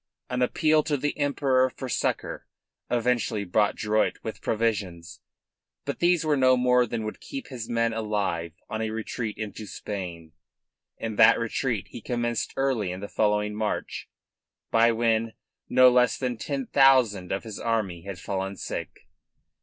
An 0.31 0.41
appeal 0.41 0.81
to 0.85 0.97
the 0.97 1.15
Emperor 1.15 1.69
for 1.69 1.87
succour 1.87 2.47
eventually 2.89 3.43
brought 3.43 3.75
Drouet 3.75 4.17
with 4.23 4.41
provisions, 4.41 5.19
but 5.85 5.99
these 5.99 6.25
were 6.25 6.35
no 6.35 6.57
more 6.57 6.87
than 6.87 7.03
would 7.03 7.19
keep 7.19 7.49
his 7.49 7.69
men 7.69 7.93
alive 7.93 8.53
on 8.67 8.81
a 8.81 8.89
retreat 8.89 9.37
into 9.37 9.67
Spain, 9.67 10.31
and 10.97 11.19
that 11.19 11.37
retreat 11.37 11.89
he 11.89 12.01
commenced 12.01 12.51
early 12.57 12.91
in 12.91 12.99
the 12.99 13.07
following 13.07 13.53
March, 13.53 14.09
by 14.71 14.91
when 14.91 15.33
no 15.69 15.87
less 15.91 16.17
than 16.17 16.35
ten 16.35 16.65
thousand 16.65 17.31
of 17.31 17.43
his 17.43 17.59
army 17.59 18.01
had 18.01 18.17
fallen 18.17 18.55
sick. 18.55 19.07